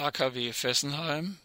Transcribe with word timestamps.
AKW 0.00 0.54
Fessenheim 0.54 1.38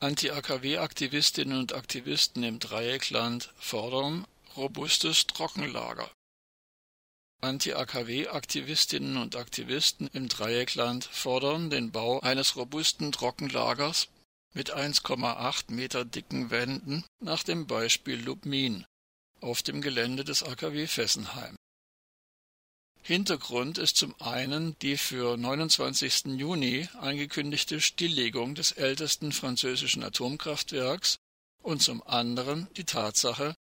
Anti-AKW-Aktivistinnen 0.00 1.58
und 1.58 1.74
Aktivisten 1.74 2.44
im 2.44 2.58
Dreieckland 2.58 3.52
fordern 3.58 4.26
robustes 4.56 5.26
Trockenlager. 5.26 6.10
Anti-AKW-Aktivistinnen 7.42 9.18
und 9.18 9.36
Aktivisten 9.36 10.08
im 10.14 10.30
Dreieckland 10.30 11.04
fordern 11.04 11.68
den 11.68 11.92
Bau 11.92 12.20
eines 12.20 12.56
robusten 12.56 13.12
Trockenlagers 13.12 14.08
mit 14.54 14.74
1,8 14.74 15.72
Meter 15.72 16.06
dicken 16.06 16.50
Wänden 16.50 17.04
nach 17.20 17.42
dem 17.42 17.66
Beispiel 17.66 18.18
Lubmin 18.18 18.86
auf 19.42 19.62
dem 19.62 19.82
Gelände 19.82 20.24
des 20.24 20.42
AKW 20.42 20.86
Fessenheim. 20.86 21.54
Hintergrund 23.04 23.78
ist 23.78 23.96
zum 23.96 24.14
einen 24.20 24.78
die 24.78 24.96
für 24.96 25.36
29. 25.36 26.38
Juni 26.38 26.88
angekündigte 27.00 27.80
Stilllegung 27.80 28.54
des 28.54 28.70
ältesten 28.72 29.32
französischen 29.32 30.04
Atomkraftwerks 30.04 31.16
und 31.62 31.82
zum 31.82 32.00
anderen 32.04 32.68
die 32.76 32.84
Tatsache, 32.84 33.56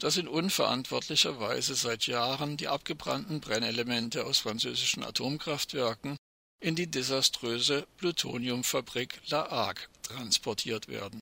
dass 0.00 0.16
in 0.16 0.26
unverantwortlicher 0.26 1.38
Weise 1.38 1.76
seit 1.76 2.08
Jahren 2.08 2.56
die 2.56 2.66
abgebrannten 2.66 3.40
Brennelemente 3.40 4.26
aus 4.26 4.40
französischen 4.40 5.04
Atomkraftwerken 5.04 6.16
in 6.58 6.74
die 6.74 6.90
desaströse 6.90 7.86
Plutoniumfabrik 7.98 9.20
La 9.26 9.48
Hague 9.48 9.86
transportiert 10.02 10.88
werden. 10.88 11.20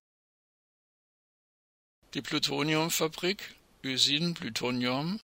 Die 2.15 2.23
Plutoniumfabrik 2.23 3.55
Usine 3.85 4.33
Plutonium 4.33 5.21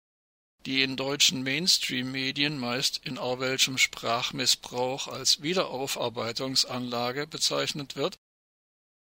die 0.65 0.81
in 0.81 0.95
deutschen 0.95 1.43
Mainstream-Medien 1.43 2.57
meist 2.57 3.01
in 3.03 3.17
orwellschem 3.17 3.77
Sprachmissbrauch 3.77 5.07
als 5.07 5.41
Wiederaufarbeitungsanlage 5.41 7.27
bezeichnet 7.27 7.95
wird, 7.95 8.17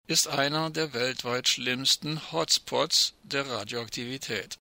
ist 0.06 0.28
einer 0.28 0.70
der 0.70 0.94
weltweit 0.94 1.48
schlimmsten 1.48 2.32
Hotspots 2.32 3.14
der 3.22 3.46
Radioaktivität. 3.48 4.58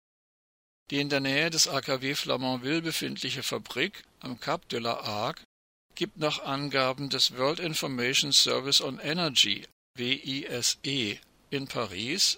Die 0.91 1.01
in 1.01 1.09
der 1.09 1.21
Nähe 1.21 1.51
des 1.51 1.67
AKW 1.67 2.15
Flamanville 2.15 2.83
befindliche 2.83 3.43
Fabrik 3.43 4.05
am 4.21 4.39
Cap 4.39 4.69
de 4.69 4.79
la 4.81 5.05
Hague 5.05 5.43
gibt 5.95 6.19
nach 6.19 6.41
Angaben 6.41 7.09
des 7.09 7.37
World 7.37 7.61
Information 7.61 8.33
Service 8.33 8.81
on 8.81 8.99
Energy 8.99 9.65
WISE 9.97 10.77
in 11.51 11.67
Paris 11.67 12.37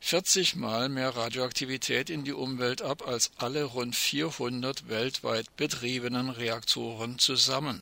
40 0.00 0.56
Mal 0.56 0.88
mehr 0.88 1.10
Radioaktivität 1.10 2.08
in 2.08 2.24
die 2.24 2.32
Umwelt 2.32 2.82
ab 2.82 3.06
als 3.06 3.32
alle 3.36 3.64
rund 3.64 3.96
400 3.96 4.88
weltweit 4.88 5.54
betriebenen 5.56 6.30
Reaktoren 6.30 7.18
zusammen. 7.18 7.80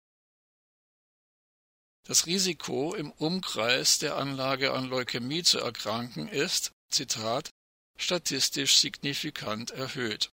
Das 2.05 2.27
Risiko, 2.27 2.94
im 2.94 3.11
Umkreis 3.11 3.98
der 3.98 4.17
Anlage 4.17 4.72
an 4.72 4.89
Leukämie 4.89 5.42
zu 5.42 5.59
erkranken, 5.59 6.28
ist, 6.28 6.72
Zitat, 6.89 7.50
statistisch 7.98 8.78
signifikant 8.78 9.72
erhöht, 9.72 10.31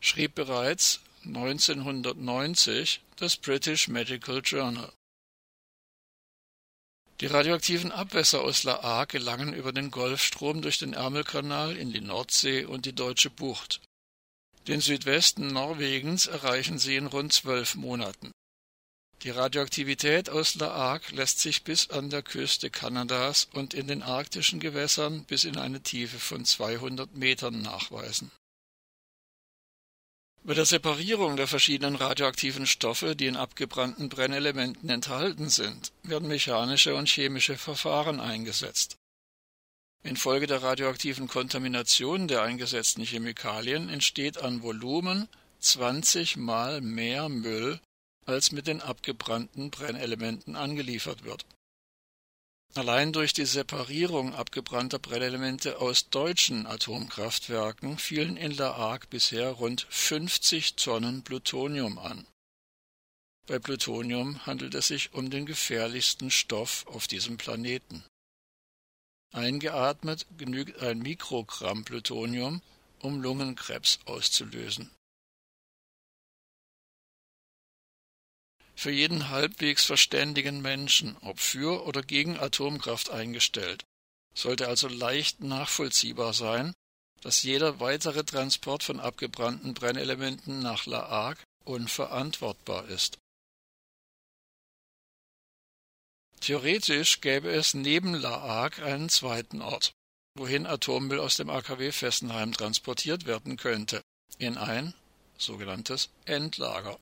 schrieb 0.00 0.34
bereits 0.34 1.00
1990 1.24 3.00
das 3.16 3.36
British 3.36 3.88
Medical 3.88 4.40
Journal. 4.44 4.92
Die 7.20 7.26
radioaktiven 7.26 7.92
Abwässer 7.92 8.40
aus 8.40 8.64
La 8.64 8.82
Hague 8.82 9.18
gelangen 9.18 9.54
über 9.54 9.72
den 9.72 9.90
Golfstrom 9.90 10.62
durch 10.62 10.78
den 10.78 10.94
Ärmelkanal 10.94 11.76
in 11.76 11.92
die 11.92 12.00
Nordsee 12.00 12.64
und 12.64 12.86
die 12.86 12.94
Deutsche 12.94 13.30
Bucht. 13.30 13.80
Den 14.66 14.80
Südwesten 14.80 15.48
Norwegens 15.48 16.26
erreichen 16.26 16.78
sie 16.78 16.96
in 16.96 17.06
rund 17.06 17.32
zwölf 17.32 17.76
Monaten. 17.76 18.32
Die 19.22 19.30
Radioaktivität 19.30 20.28
aus 20.28 20.56
La 20.56 20.74
Hague 20.74 21.14
lässt 21.14 21.38
sich 21.38 21.62
bis 21.62 21.90
an 21.90 22.10
der 22.10 22.22
Küste 22.22 22.68
Kanadas 22.68 23.48
und 23.52 23.74
in 23.74 23.86
den 23.86 24.02
arktischen 24.02 24.58
Gewässern 24.58 25.24
bis 25.24 25.44
in 25.44 25.56
eine 25.56 25.82
Tiefe 25.82 26.18
von 26.18 26.44
200 26.44 27.14
Metern 27.14 27.62
nachweisen 27.62 28.30
bei 30.44 30.52
der 30.52 30.66
Separierung 30.66 31.36
der 31.36 31.46
verschiedenen 31.46 31.96
radioaktiven 31.96 32.66
Stoffe, 32.66 33.16
die 33.16 33.26
in 33.26 33.36
abgebrannten 33.36 34.10
Brennelementen 34.10 34.90
enthalten 34.90 35.48
sind, 35.48 35.90
werden 36.02 36.28
mechanische 36.28 36.94
und 36.94 37.08
chemische 37.08 37.56
Verfahren 37.56 38.20
eingesetzt. 38.20 38.96
Infolge 40.02 40.46
der 40.46 40.62
radioaktiven 40.62 41.28
Kontamination 41.28 42.28
der 42.28 42.42
eingesetzten 42.42 43.04
Chemikalien 43.04 43.88
entsteht 43.88 44.36
an 44.36 44.62
Volumen 44.62 45.28
20 45.60 46.36
mal 46.36 46.82
mehr 46.82 47.30
Müll, 47.30 47.80
als 48.26 48.52
mit 48.52 48.66
den 48.66 48.82
abgebrannten 48.82 49.70
Brennelementen 49.70 50.56
angeliefert 50.56 51.24
wird 51.24 51.46
Allein 52.76 53.12
durch 53.12 53.32
die 53.32 53.46
Separierung 53.46 54.34
abgebrannter 54.34 54.98
Brennelemente 54.98 55.80
aus 55.80 56.10
deutschen 56.10 56.66
Atomkraftwerken 56.66 57.98
fielen 57.98 58.36
in 58.36 58.50
La 58.50 58.76
Hague 58.76 59.06
bisher 59.08 59.50
rund 59.50 59.86
50 59.90 60.74
Tonnen 60.74 61.22
Plutonium 61.22 62.00
an. 62.00 62.26
Bei 63.46 63.60
Plutonium 63.60 64.44
handelt 64.44 64.74
es 64.74 64.88
sich 64.88 65.14
um 65.14 65.30
den 65.30 65.46
gefährlichsten 65.46 66.32
Stoff 66.32 66.84
auf 66.88 67.06
diesem 67.06 67.38
Planeten. 67.38 68.02
Eingeatmet 69.32 70.26
genügt 70.36 70.80
ein 70.80 70.98
Mikrogramm 70.98 71.84
Plutonium, 71.84 72.60
um 72.98 73.22
Lungenkrebs 73.22 74.00
auszulösen 74.06 74.90
für 78.74 78.90
jeden 78.90 79.30
halbwegs 79.30 79.84
verständigen 79.84 80.60
Menschen, 80.60 81.16
ob 81.20 81.40
für 81.40 81.86
oder 81.86 82.02
gegen 82.02 82.38
Atomkraft 82.38 83.10
eingestellt, 83.10 83.84
sollte 84.34 84.68
also 84.68 84.88
leicht 84.88 85.40
nachvollziehbar 85.40 86.34
sein, 86.34 86.74
dass 87.22 87.42
jeder 87.42 87.80
weitere 87.80 88.24
Transport 88.24 88.82
von 88.82 89.00
abgebrannten 89.00 89.74
Brennelementen 89.74 90.60
nach 90.60 90.86
La 90.86 91.08
Hague 91.08 91.42
unverantwortbar 91.64 92.88
ist. 92.88 93.18
Theoretisch 96.40 97.22
gäbe 97.22 97.50
es 97.50 97.72
neben 97.72 98.12
La 98.12 98.42
Hague 98.42 98.84
einen 98.84 99.08
zweiten 99.08 99.62
Ort, 99.62 99.94
wohin 100.34 100.66
Atommüll 100.66 101.20
aus 101.20 101.36
dem 101.36 101.48
AKW 101.48 101.90
Fessenheim 101.90 102.52
transportiert 102.52 103.24
werden 103.24 103.56
könnte, 103.56 104.02
in 104.36 104.58
ein 104.58 104.92
sogenanntes 105.38 106.10
Endlager. 106.26 106.98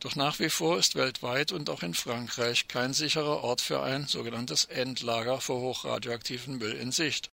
Doch 0.00 0.16
nach 0.16 0.38
wie 0.38 0.50
vor 0.50 0.78
ist 0.78 0.96
weltweit 0.96 1.52
und 1.52 1.70
auch 1.70 1.82
in 1.82 1.94
Frankreich 1.94 2.68
kein 2.68 2.92
sicherer 2.92 3.42
Ort 3.42 3.60
für 3.60 3.82
ein 3.82 4.06
sogenanntes 4.06 4.66
Endlager 4.66 5.40
für 5.40 5.54
hochradioaktiven 5.54 6.58
Müll 6.58 6.72
in 6.72 6.92
Sicht. 6.92 7.30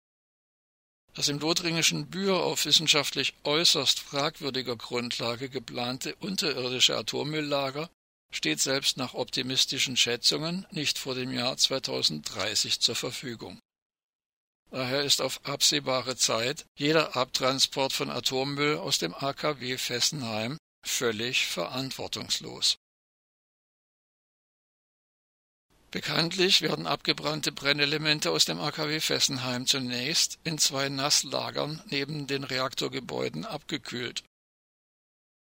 Das 1.13 1.27
im 1.27 1.39
lothringischen 1.39 2.07
Bühr 2.07 2.35
auf 2.35 2.65
wissenschaftlich 2.65 3.33
äußerst 3.43 3.99
fragwürdiger 3.99 4.75
Grundlage 4.75 5.49
geplante 5.49 6.15
unterirdische 6.15 6.95
Atommülllager 6.95 7.89
steht 8.31 8.59
selbst 8.59 8.97
nach 8.97 9.15
optimistischen 9.15 9.97
Schätzungen 9.97 10.67
nicht 10.71 10.99
vor 10.99 11.15
dem 11.15 11.31
Jahr 11.31 11.57
2030 11.57 12.79
zur 12.79 12.95
Verfügung. 12.95 13.59
Daher 14.71 15.03
ist 15.03 15.21
auf 15.21 15.43
absehbare 15.45 16.15
Zeit 16.15 16.65
jeder 16.75 17.15
Abtransport 17.15 17.91
von 17.91 18.11
Atommüll 18.11 18.77
aus 18.77 18.99
dem 18.99 19.15
AKW 19.15 19.77
Fessenheim 19.77 20.59
völlig 20.89 21.45
verantwortungslos. 21.47 22.77
Bekanntlich 25.91 26.61
werden 26.61 26.85
abgebrannte 26.85 27.51
Brennelemente 27.51 28.29
aus 28.29 28.45
dem 28.45 28.59
AKW 28.59 28.99
Fessenheim 28.99 29.65
zunächst 29.65 30.37
in 30.43 30.57
zwei 30.59 30.89
Nasslagern 30.89 31.81
neben 31.87 32.27
den 32.27 32.43
Reaktorgebäuden 32.43 33.45
abgekühlt. 33.45 34.23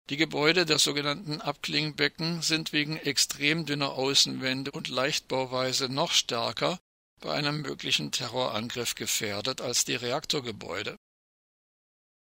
Die 0.09 0.17
Gebäude 0.17 0.65
der 0.65 0.79
sogenannten 0.79 1.41
Abklingbecken 1.41 2.41
sind 2.41 2.73
wegen 2.73 2.97
extrem 2.97 3.65
dünner 3.65 3.91
Außenwände 3.91 4.71
und 4.71 4.87
Leichtbauweise 4.87 5.89
noch 5.89 6.11
stärker 6.11 6.79
bei 7.19 7.33
einem 7.33 7.61
möglichen 7.61 8.11
Terrorangriff 8.11 8.95
gefährdet 8.95 9.61
als 9.61 9.85
die 9.85 9.95
Reaktorgebäude. 9.95 10.97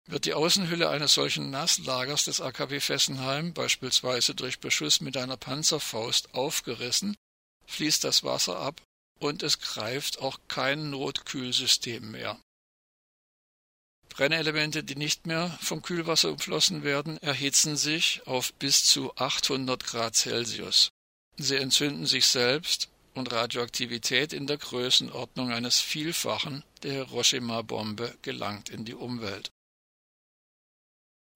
Wird 0.05 0.25
die 0.25 0.33
Außenhülle 0.33 0.89
eines 0.89 1.13
solchen 1.13 1.49
Nasslagers 1.49 2.25
des 2.25 2.41
AKW 2.41 2.79
Fessenheim 2.79 3.53
beispielsweise 3.53 4.35
durch 4.35 4.59
Beschuss 4.59 4.99
mit 4.99 5.15
einer 5.15 5.37
Panzerfaust 5.37 6.33
aufgerissen, 6.33 7.15
fließt 7.67 8.03
das 8.03 8.23
Wasser 8.23 8.57
ab 8.57 8.81
und 9.19 9.43
es 9.43 9.59
greift 9.59 10.19
auch 10.19 10.39
kein 10.47 10.89
Notkühlsystem 10.89 12.11
mehr. 12.11 12.37
Brennelemente, 14.09 14.83
die 14.83 14.95
nicht 14.95 15.25
mehr 15.25 15.57
vom 15.61 15.81
Kühlwasser 15.81 16.29
umflossen 16.29 16.83
werden, 16.83 17.17
erhitzen 17.17 17.77
sich 17.77 18.21
auf 18.27 18.53
bis 18.53 18.83
zu 18.83 19.15
800 19.15 19.83
Grad 19.83 20.15
Celsius. 20.15 20.89
Sie 21.37 21.55
entzünden 21.55 22.05
sich 22.05 22.27
selbst 22.27 22.89
und 23.15 23.31
Radioaktivität 23.31 24.33
in 24.33 24.45
der 24.45 24.57
Größenordnung 24.57 25.51
eines 25.51 25.79
Vielfachen 25.79 26.63
der 26.83 26.93
Hiroshima-Bombe 26.93 28.15
gelangt 28.21 28.69
in 28.69 28.85
die 28.85 28.93
Umwelt. 28.93 29.49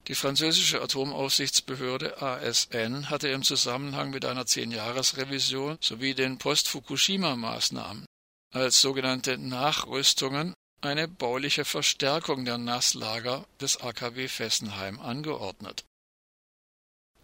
Die 0.07 0.15
französische 0.15 0.81
Atomaufsichtsbehörde 0.81 2.21
ASN 2.21 3.09
hatte 3.09 3.27
im 3.27 3.43
Zusammenhang 3.43 4.09
mit 4.09 4.23
einer 4.23 4.45
Zehnjahresrevision 4.45 5.77
sowie 5.81 6.13
den 6.13 6.37
Post-Fukushima-Maßnahmen 6.37 8.05
als 8.53 8.79
sogenannte 8.79 9.37
Nachrüstungen 9.37 10.53
eine 10.79 11.09
bauliche 11.09 11.65
Verstärkung 11.65 12.45
der 12.45 12.57
Nasslager 12.57 13.45
des 13.59 13.81
AKW 13.81 14.29
Fessenheim 14.29 14.99
angeordnet. 15.01 15.83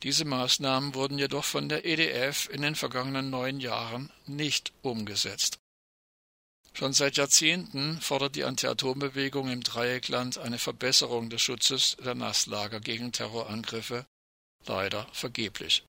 Diese 0.03 0.25
Maßnahmen 0.25 0.93
wurden 0.95 1.17
jedoch 1.17 1.45
von 1.45 1.69
der 1.69 1.85
EDF 1.85 2.49
in 2.49 2.61
den 2.61 2.75
vergangenen 2.75 3.29
neun 3.29 3.61
Jahren 3.61 4.11
nicht 4.25 4.73
umgesetzt. 4.81 5.59
Schon 6.75 6.93
seit 6.93 7.17
Jahrzehnten 7.17 8.01
fordert 8.01 8.35
die 8.35 8.43
Anti-Atom-Bewegung 8.43 9.49
im 9.49 9.61
Dreieckland 9.61 10.39
eine 10.39 10.57
Verbesserung 10.57 11.29
des 11.29 11.41
Schutzes 11.41 11.95
der 12.03 12.15
Nasslager 12.15 12.79
gegen 12.79 13.11
Terrorangriffe, 13.11 14.07
leider 14.65 15.07
vergeblich. 15.13 15.83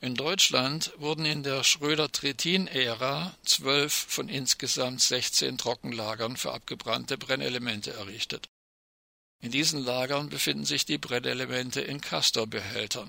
In 0.00 0.16
Deutschland 0.16 0.92
wurden 0.98 1.24
in 1.24 1.42
der 1.44 1.64
Schröder-Trittin-Ära 1.64 3.34
zwölf 3.44 3.92
von 3.92 4.28
insgesamt 4.28 5.00
16 5.00 5.56
Trockenlagern 5.56 6.36
für 6.36 6.52
abgebrannte 6.52 7.16
Brennelemente 7.16 7.92
errichtet. 7.92 8.48
In 9.40 9.50
diesen 9.50 9.82
Lagern 9.82 10.28
befinden 10.28 10.64
sich 10.64 10.84
die 10.84 10.98
Brennelemente 10.98 11.80
in 11.80 12.00
Castor-Behältern. 12.00 13.08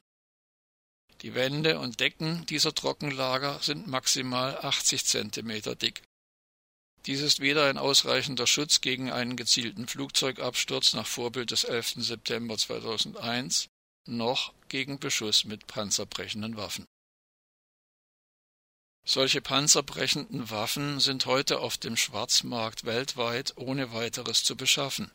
Die 1.26 1.34
Wände 1.34 1.80
und 1.80 2.02
Decken 2.02 2.46
dieser 2.46 2.76
Trockenlager 2.76 3.58
sind 3.60 3.88
maximal 3.88 4.60
80 4.60 5.06
Zentimeter 5.06 5.76
dick. 5.76 6.04
Dies 7.08 7.22
ist 7.22 7.40
weder 7.40 7.66
ein 7.66 7.80
ausreichender 7.80 8.46
Schutz 8.46 8.80
gegen 8.80 9.12
einen 9.12 9.36
gezielten 9.36 9.88
Flugzeugabsturz 9.88 10.94
nach 10.94 11.08
Vorbild 11.08 11.50
des 11.50 11.64
11. 11.64 11.96
September 11.98 12.60
2001 12.60 13.70
noch 14.06 14.54
gegen 14.70 15.00
Beschuss 15.00 15.46
mit 15.46 15.66
panzerbrechenden 15.66 16.58
Waffen. 16.58 16.86
Solche 19.04 19.42
panzerbrechenden 19.42 20.52
Waffen 20.52 21.00
sind 21.00 21.26
heute 21.26 21.58
auf 21.58 21.78
dem 21.78 21.98
Schwarzmarkt 21.98 22.86
weltweit 22.86 23.58
ohne 23.58 23.94
weiteres 23.94 24.44
zu 24.44 24.56
beschaffen. 24.56 25.10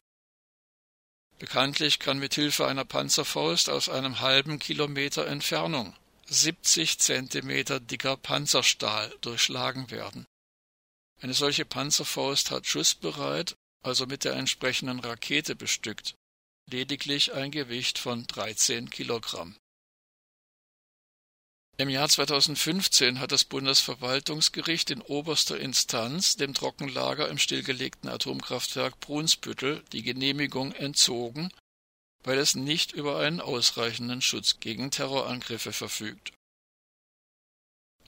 Bekanntlich 1.39 2.01
kann 2.01 2.19
mit 2.19 2.35
Hilfe 2.35 2.67
einer 2.67 2.85
Panzerfaust 2.85 3.71
aus 3.71 3.89
einem 3.89 4.19
halben 4.19 4.59
Kilometer 4.59 5.29
Entfernung 5.29 5.95
70 6.33 7.01
Zentimeter 7.01 7.81
dicker 7.81 8.17
Panzerstahl 8.17 9.13
durchschlagen 9.21 9.91
werden. 9.91 10.27
Eine 11.21 11.35
solche 11.35 11.65
Panzerfaust 11.65 12.53
hat 12.53 12.67
schussbereit, 12.67 13.57
also 13.83 14.07
mit 14.07 14.23
der 14.23 14.35
entsprechenden 14.35 15.01
Rakete 15.01 15.57
bestückt, 15.57 16.15
lediglich 16.71 17.33
ein 17.33 17.51
Gewicht 17.51 17.99
von 17.99 18.29
13 18.29 18.91
Kilogramm. 18.91 19.57
Im 21.79 21.89
Jahr 21.89 22.09
2015 22.09 23.19
hat 23.19 23.33
das 23.33 23.45
Bundesverwaltungsgericht 23.45 24.93
in 24.93 25.03
oberster 25.03 25.59
Instanz 25.59 26.37
dem 26.37 26.55
Trockenlager 26.55 27.29
im 27.29 27.39
stillgelegten 27.39 28.09
Atomkraftwerk 28.09 29.01
Brunsbüttel 29.01 29.83
die 29.91 30.03
Genehmigung 30.03 30.73
entzogen, 30.75 31.51
weil 32.23 32.39
es 32.39 32.55
nicht 32.55 32.93
über 32.93 33.19
einen 33.19 33.41
ausreichenden 33.41 34.23
Schutz 34.23 34.61
gegen 34.61 34.91
Terrorangriffe 34.91 35.73
verfügt. 35.73 36.33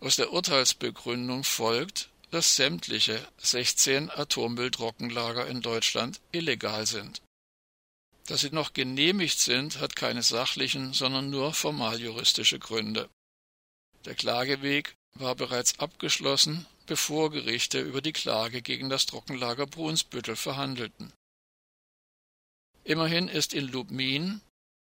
Aus 0.01 0.17
der 0.17 0.33
Urteilsbegründung 0.33 1.45
folgt, 1.45 2.11
dass 2.31 2.57
sämtliche 2.57 3.27
16 3.39 4.11
Atommülltrockenlager 4.11 5.47
in 5.47 5.61
Deutschland 5.61 6.21
illegal 6.33 6.87
sind. 6.87 7.23
Dass 8.27 8.41
sie 8.41 8.51
noch 8.51 8.73
genehmigt 8.73 9.39
sind, 9.39 9.81
hat 9.81 9.97
keine 9.97 10.23
sachlichen, 10.23 10.93
sondern 10.93 11.31
nur 11.31 11.53
formaljuristische 11.53 12.59
Gründe. 12.59 13.09
Der 14.05 14.15
Klageweg 14.15 14.95
war 15.15 15.35
bereits 15.35 15.79
abgeschlossen, 15.79 16.67
bevor 16.87 17.31
Gerichte 17.31 17.81
über 17.81 18.01
die 18.01 18.13
Klage 18.13 18.63
gegen 18.63 18.89
das 18.89 19.07
Trockenlager 19.07 19.67
Brunsbüttel 19.67 20.37
verhandelten. 20.37 21.13
Immerhin 22.85 23.29
ist 23.29 23.55
in 23.55 23.69
Lubmin, 23.69 24.41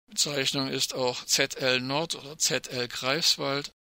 Bezeichnung 0.09 0.69
ist 0.69 0.95
auch 0.95 1.25
ZL 1.25 1.81
Nord 1.81 2.15
oder 2.15 2.39
ZL 2.39 2.89
Greifswald, 2.89 3.73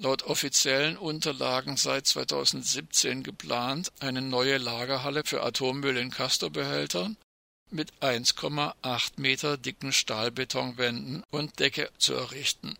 laut 0.00 0.24
offiziellen 0.24 0.96
Unterlagen 0.96 1.76
seit 1.76 2.06
2017 2.06 3.22
geplant, 3.22 3.92
eine 4.00 4.22
neue 4.22 4.58
Lagerhalle 4.58 5.22
für 5.24 5.42
Atommüll 5.42 5.96
in 5.96 6.10
Castor-Behältern 6.10 7.16
mit 7.70 7.92
1,8 8.00 9.12
Meter 9.16 9.56
dicken 9.56 9.92
Stahlbetonwänden 9.92 11.24
und 11.30 11.58
Decke 11.58 11.90
zu 11.98 12.14
errichten. 12.14 12.76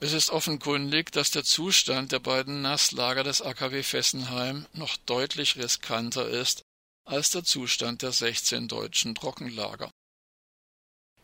Es 0.00 0.12
ist 0.12 0.30
offenkundig, 0.30 1.12
dass 1.12 1.30
der 1.30 1.44
Zustand 1.44 2.10
der 2.10 2.18
beiden 2.18 2.60
Nasslager 2.60 3.22
des 3.22 3.40
AKW 3.40 3.84
Fessenheim 3.84 4.66
noch 4.72 4.96
deutlich 4.96 5.56
riskanter 5.56 6.28
ist 6.28 6.64
als 7.04 7.30
der 7.30 7.44
Zustand 7.44 8.02
der 8.02 8.12
16 8.12 8.68
deutschen 8.68 9.14
Trockenlager. 9.14 9.90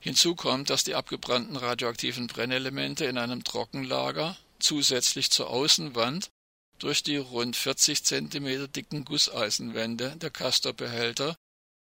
Hinzu 0.00 0.34
kommt, 0.34 0.70
dass 0.70 0.84
die 0.84 0.94
abgebrannten 0.94 1.56
radioaktiven 1.56 2.28
Brennelemente 2.28 3.04
in 3.04 3.18
einem 3.18 3.42
Trockenlager 3.42 4.36
zusätzlich 4.58 5.30
zur 5.30 5.50
Außenwand 5.50 6.30
durch 6.78 7.02
die 7.02 7.16
rund 7.16 7.56
40 7.56 8.04
cm 8.04 8.70
dicken 8.72 9.04
Gusseisenwände 9.04 10.16
der 10.16 10.30
Castor-Behälter 10.30 11.36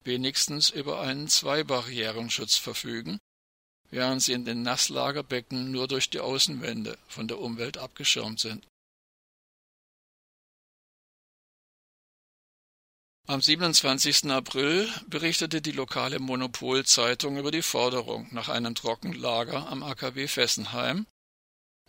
wenigstens 0.04 0.70
über 0.70 1.02
einen 1.02 1.28
Zweibarrierenschutz 1.28 2.56
verfügen, 2.56 3.20
während 3.90 4.24
sie 4.24 4.34
in 4.34 4.46
den 4.46 4.62
Nasslagerbecken 4.62 5.72
nur 5.72 5.88
durch 5.88 6.10
die 6.10 6.20
Außenwände 6.20 6.98
von 7.08 7.28
der 7.28 7.40
Umwelt 7.40 7.78
abgeschirmt 7.78 8.40
sind. 8.40 8.66
Am 13.30 13.42
27. 13.42 14.32
April 14.32 14.90
berichtete 15.08 15.62
die 15.62 15.74
lokale 15.74 16.20
Monopolzeitung 16.20 17.38
über 17.38 17.52
die 17.52 17.62
Forderung 17.62 18.28
nach 18.32 18.48
einem 18.48 18.74
Trockenlager 18.74 19.68
am 19.68 19.84
AKW 19.84 20.30
Fessenheim, 20.30 21.06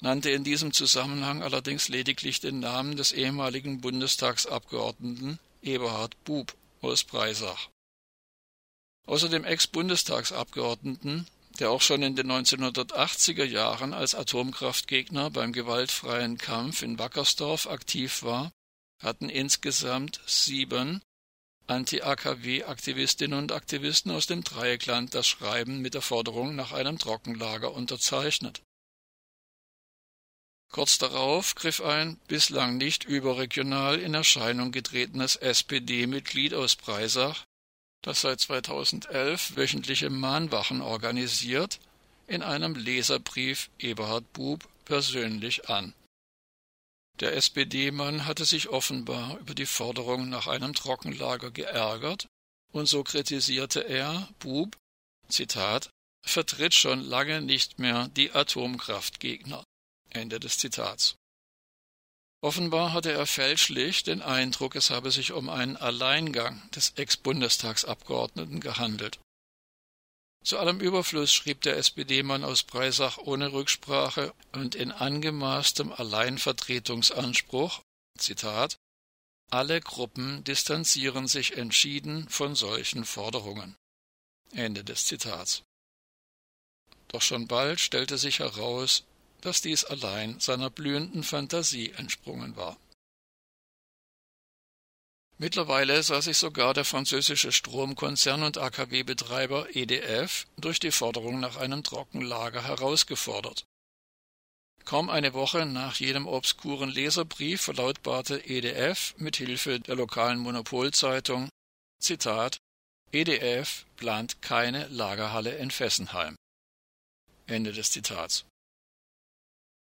nannte 0.00 0.31
in 0.31 0.43
diesem 0.43 0.73
Zusammenhang 0.73 1.44
allerdings 1.44 1.88
lediglich 1.88 2.40
den 2.40 2.58
Namen 2.58 2.96
des 2.96 3.12
ehemaligen 3.12 3.81
Bundestagsabgeordneten 3.81 5.38
Eberhard 5.62 6.23
Bub 6.25 6.56
aus 6.81 7.05
Breisach. 7.05 7.69
Außer 9.06 9.29
dem 9.29 9.44
Ex-Bundestagsabgeordneten 9.44 11.29
der 11.58 11.70
auch 11.70 11.82
schon 11.82 12.02
in 12.02 12.14
den 12.14 12.31
1980er 12.31 13.45
Jahren 13.45 13.92
als 13.92 14.14
Atomkraftgegner 14.14 15.30
beim 15.30 15.52
gewaltfreien 15.52 16.38
Kampf 16.38 16.83
in 16.83 16.99
Wackersdorf 16.99 17.66
aktiv 17.66 18.23
war, 18.23 18.52
hatten 19.00 19.28
insgesamt 19.28 20.21
sieben 20.26 21.00
Anti-AKW-Aktivistinnen 21.69 23.39
und 23.39 23.53
Aktivisten 23.53 24.11
aus 24.11 24.27
dem 24.27 24.43
Dreieckland 24.43 25.15
das 25.15 25.27
Schreiben 25.27 25.81
mit 25.81 25.95
der 25.95 26.03
Forderung 26.03 26.57
nach 26.57 26.73
einem 26.73 26.99
Trockenlager 26.99 27.73
unterzeichnet. 27.73 28.63
Kurz 30.71 30.99
darauf 30.99 31.55
griff 31.55 31.81
ein 31.81 32.19
bislang 32.29 32.77
nicht 32.77 33.05
überregional 33.05 33.99
in 33.99 34.15
Erscheinung 34.15 34.73
getretenes 34.73 35.37
SPD-Mitglied 35.37 36.53
aus 36.53 36.77
Breisach 36.77 37.47
das 38.03 38.21
seit 38.21 38.41
2011 38.41 39.57
wöchentliche 39.57 40.11
Mahnwachen 40.11 40.81
organisiert, 40.81 41.81
in 42.27 42.43
einem 42.43 42.75
Leserbrief 42.75 43.71
Eberhard 43.79 44.33
Bub 44.33 44.69
persönlich 44.85 45.69
an. 45.69 45.95
Der 47.21 47.35
SPD-Mann 47.35 48.27
hatte 48.27 48.45
sich 48.45 48.69
offenbar 48.69 49.39
über 49.39 49.55
die 49.55 49.67
Forderung 49.67 50.29
nach 50.29 50.47
einem 50.47 50.75
Trockenlager 50.75 51.51
geärgert, 51.51 52.29
und 52.73 52.87
so 52.87 53.03
kritisierte 53.03 53.81
er 53.81 54.29
Bub, 54.39 54.77
Zitat, 55.29 55.91
vertritt 56.25 56.75
schon 56.75 57.01
lange 57.01 57.41
nicht 57.41 57.79
mehr 57.79 58.09
die 58.09 58.33
Atomkraftgegner. 58.33 59.65
Ende 60.11 60.41
des 60.41 60.59
Zitats. 60.59 61.17
Offenbar 62.41 62.93
hatte 62.93 63.13
er 63.13 63.27
fälschlich 63.27 64.05
den 64.05 64.23
Eindruck, 64.23 64.77
es 64.77 64.91
habe 64.91 65.11
sich 65.11 65.33
um 65.33 65.49
einen 65.49 65.77
Alleingang 65.77 66.71
des 66.71 66.91
Ex-Bundestagsabgeordneten 66.91 68.61
gehandelt. 68.61 69.19
Zu 70.45 70.59
allem 70.59 70.80
Überfluss 70.80 71.33
schrieb 71.33 71.62
der 71.62 71.76
SPD-Mann 71.76 72.45
aus 72.45 72.62
Breisach 72.62 73.18
ohne 73.18 73.52
Rücksprache 73.52 74.33
und 74.52 74.75
in 74.75 74.92
angemaßtem 74.92 75.92
Alleinvertretungsanspruch 75.92 77.83
Zitat 78.18 78.78
Alle 79.50 79.80
Gruppen 79.80 80.45
distanzieren 80.45 81.28
sich 81.28 81.57
entschieden 81.57 82.28
von 82.28 82.54
solchen 82.54 83.04
Forderungen. 83.04 83.76
Ende 84.52 84.85
des 84.85 85.07
Zitats. 85.07 85.62
Doch 87.09 87.23
schon 87.23 87.47
bald 87.47 87.80
stellte 87.80 88.18
sich 88.18 88.38
heraus, 88.38 89.04
dass 89.40 89.62
dies 89.62 89.85
allein 89.85 90.40
seiner 90.40 90.71
blühenden 90.71 91.23
Fantasie 91.23 91.90
entsprungen 91.92 92.57
war. 92.57 92.76
Mittlerweile 95.40 96.02
sah 96.02 96.21
sich 96.21 96.37
sogar 96.37 96.75
der 96.75 96.85
französische 96.85 97.52
Stromkonzern 97.52 98.42
und 98.42 98.59
AKW-Betreiber 98.59 99.75
EDF 99.75 100.47
durch 100.57 100.80
die 100.80 100.90
Forderung 100.90 101.38
nach 101.38 101.57
einem 101.57 101.85
Trockenlager 101.85 102.64
herausgefordert. 102.64 103.64
Kaum 104.85 105.11
eine 105.11 105.35
Woche 105.35 105.64
nach 105.64 105.97
jedem 105.97 106.26
obskuren 106.26 106.88
Leserbrief 106.88 107.61
verlautbarte 107.61 108.45
EDF 108.47 109.14
mit 109.18 109.37
Hilfe 109.37 109.78
der 109.78 109.95
lokalen 109.95 110.38
Monopolzeitung 110.38 111.49
Zitat 112.00 112.59
EDF 113.12 113.87
plant 113.97 114.42
keine 114.42 114.88
Lagerhalle 114.88 115.57
in 115.57 115.71
Fessenheim. 115.71 116.37
Ende 117.47 117.73
des 117.73 117.92
Zitats. 117.92 118.45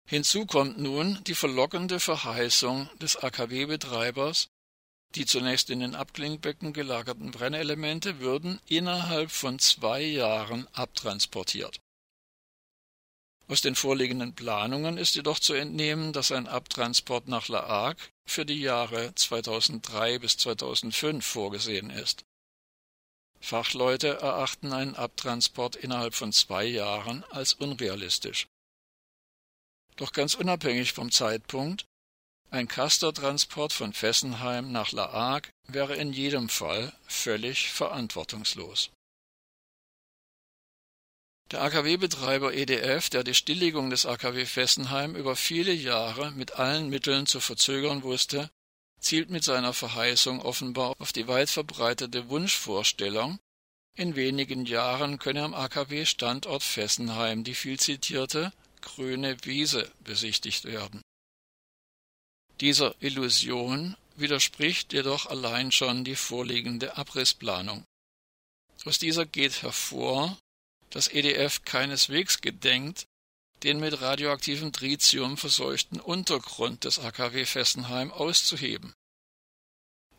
Hinzu 0.09 0.47
kommt 0.47 0.79
nun 0.79 1.23
die 1.25 1.35
verlockende 1.35 1.99
Verheißung 1.99 2.89
des 2.99 3.17
AKW-Betreibers, 3.17 4.49
die 5.15 5.25
zunächst 5.25 5.71
in 5.71 5.81
den 5.81 5.95
Abklingbecken 5.95 6.73
gelagerten 6.73 7.31
Brennelemente 7.31 8.21
würden 8.21 8.61
innerhalb 8.67 9.31
von 9.31 9.59
zwei 9.59 10.03
Jahren 10.03 10.69
abtransportiert. 10.73 11.81
Aus 13.49 13.61
den 13.61 13.77
vorliegenden 13.77 14.35
Planungen 14.35 14.99
ist 14.99 15.15
jedoch 15.15 15.39
zu 15.39 15.55
entnehmen, 15.55 16.13
dass 16.13 16.33
ein 16.33 16.49
Abtransport 16.49 17.29
nach 17.29 17.47
La 17.49 17.67
Hague 17.69 18.03
für 18.27 18.45
die 18.45 18.61
Jahre 18.61 19.15
2003 19.15 20.19
bis 20.19 20.37
2005 20.37 21.25
vorgesehen 21.25 21.91
ist. 21.91 22.25
Fachleute 23.41 24.19
erachten 24.19 24.73
einen 24.73 24.97
Abtransport 24.97 25.77
innerhalb 25.77 26.15
von 26.15 26.33
zwei 26.33 26.65
Jahren 26.65 27.23
als 27.31 27.55
unrealistisch. 27.55 28.49
Doch 29.95 30.13
ganz 30.13 30.35
unabhängig 30.35 30.93
vom 30.93 31.13
Zeitpunkt, 31.13 31.87
ein 32.51 32.69
Castortransport 32.69 33.73
von 33.73 33.93
Fessenheim 33.93 34.73
nach 34.73 34.93
La 34.93 35.13
Hague 35.13 35.51
wäre 35.67 35.97
in 35.97 36.13
jedem 36.13 36.49
Fall 36.49 36.93
völlig 37.07 37.71
verantwortungslos. 37.73 38.91
Der 41.53 41.63
AKW-Betreiber 41.63 42.55
EDF, 42.55 43.09
der 43.09 43.23
die 43.23 43.35
Stilllegung 43.35 43.91
des 43.91 44.05
AKW 44.05 44.47
Fessenheim 44.47 45.15
über 45.15 45.37
viele 45.37 45.73
Jahre 45.73 46.33
mit 46.33 46.53
allen 46.59 46.89
Mitteln 46.89 47.27
zu 47.27 47.39
verzögern 47.39 48.03
wusste, 48.03 48.51
zielt 48.99 49.31
mit 49.31 49.45
seiner 49.45 49.73
Verheißung 49.73 50.41
offenbar 50.43 50.95
auf 50.99 51.13
die 51.13 51.29
weit 51.29 51.49
verbreitete 51.49 52.29
Wunschvorstellung, 52.29 53.39
in 53.95 54.17
wenigen 54.17 54.67
Jahren 54.67 55.19
könne 55.19 55.43
am 55.45 55.55
AKW-Standort 55.55 56.63
Fessenheim 56.63 57.45
die 57.45 57.55
vielzitierte 57.55 58.53
grüne 58.83 59.37
Wiese 59.45 59.91
besichtigt 60.01 60.65
werden. 60.65 61.01
Dieser 62.61 62.95
Illusion 63.01 63.97
widerspricht 64.17 64.93
jedoch 64.93 65.27
allein 65.27 65.73
schon 65.73 66.05
die 66.05 66.17
vorliegende 66.17 66.97
Abrissplanung. 66.97 67.85
Aus 68.85 68.99
dieser 68.99 69.27
geht 69.27 69.63
hervor, 69.63 70.39
dass 70.91 71.09
EDF 71.09 71.65
keineswegs 71.65 72.41
gedenkt, 72.41 73.07
den 73.63 73.81
mit 73.81 74.01
radioaktivem 74.01 74.73
Tritium 74.73 75.37
verseuchten 75.37 76.01
Untergrund 76.01 76.85
des 76.85 76.99
AKW 76.99 77.45
Fessenheim 77.45 78.11
auszuheben. 78.13 78.95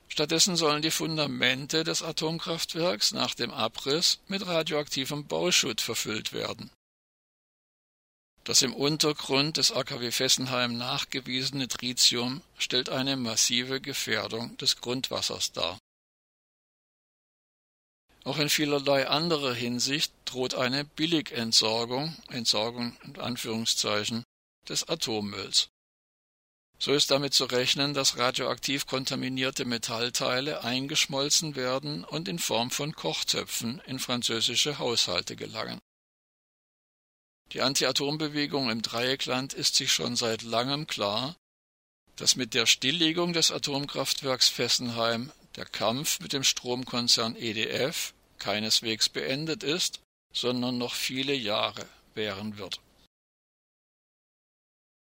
Stattdessen 0.08 0.56
sollen 0.56 0.82
die 0.82 0.92
Fundamente 0.92 1.84
des 1.84 2.02
Atomkraftwerks 2.02 3.12
nach 3.12 3.36
dem 3.36 3.52
Abriss 3.52 4.20
mit 4.28 4.46
radioaktivem 4.46 5.28
Bauschutt 5.28 5.82
verfüllt 5.82 6.34
werden. 6.34 6.72
Das 8.48 8.62
im 8.62 8.74
Untergrund 8.74 9.58
des 9.58 9.74
AKW 9.74 10.10
Fessenheim 10.10 10.78
nachgewiesene 10.78 11.68
Tritium 11.68 12.42
stellt 12.58 12.88
eine 12.88 13.18
massive 13.18 13.82
Gefährdung 13.82 14.56
des 14.56 14.78
Grundwassers 14.78 15.52
dar. 15.52 15.78
Auch 18.24 18.38
in 18.38 18.48
vielerlei 18.48 19.06
anderer 19.10 19.54
Hinsicht 19.54 20.14
droht 20.24 20.56
eine 20.56 20.86
Billigentsorgung, 20.86 22.16
Entsorgung 22.30 22.96
in 23.04 23.20
Anführungszeichen, 23.20 24.24
des 24.70 24.88
Atommülls. 24.88 25.68
So 26.80 26.94
ist 26.94 27.12
damit 27.12 27.34
zu 27.34 27.44
rechnen, 27.44 27.94
dass 27.94 28.18
radioaktiv 28.18 28.86
kontaminierte 28.86 29.66
Metallteile 29.66 30.64
eingeschmolzen 30.64 31.58
werden 31.58 32.06
und 32.06 32.30
in 32.30 32.40
Form 32.40 32.72
von 32.72 32.96
Kochtöpfen 32.96 33.82
in 33.88 34.00
französische 34.00 34.80
Haushalte 34.80 35.36
gelangen. 35.36 35.82
Die 37.54 37.62
Anti-Atom-Bewegung 37.62 38.70
im 38.70 38.82
Dreieckland 38.82 39.54
ist 39.54 39.76
sich 39.76 39.92
schon 39.92 40.16
seit 40.16 40.42
langem 40.42 40.88
klar, 40.88 41.36
dass 42.18 42.36
mit 42.36 42.54
der 42.54 42.66
Stilllegung 42.66 43.34
des 43.34 43.52
Atomkraftwerks 43.52 44.50
Fessenheim 44.50 45.32
der 45.56 45.66
Kampf 45.66 46.20
mit 46.20 46.34
dem 46.34 46.44
Stromkonzern 46.44 47.36
EDF 47.36 48.14
keineswegs 48.38 49.10
beendet 49.10 49.64
ist, 49.64 50.02
sondern 50.34 50.78
noch 50.78 50.94
viele 50.94 51.34
Jahre 51.34 51.88
währen 52.14 52.58
wird 52.58 52.82